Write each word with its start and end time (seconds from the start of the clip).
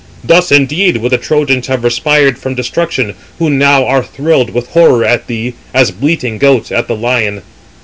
Thus, 0.23 0.51
indeed, 0.51 0.97
would 0.97 1.11
the 1.11 1.19
Trojans 1.19 1.67
have 1.67 1.83
respired 1.83 2.39
from 2.39 2.55
destruction, 2.55 3.13
who 3.37 3.51
now 3.51 3.85
are 3.85 4.03
thrilled 4.03 4.49
with 4.49 4.69
horror 4.69 5.05
at 5.05 5.27
thee, 5.27 5.53
as 5.75 5.91
bleating 5.91 6.39
goats 6.39 6.71
at 6.71 6.87
the 6.87 6.95
lion." 6.95 7.43